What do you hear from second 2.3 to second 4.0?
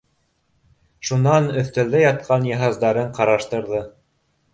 йыһаздарын ҡараштырҙы.